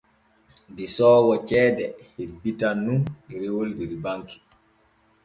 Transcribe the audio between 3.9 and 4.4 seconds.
banki.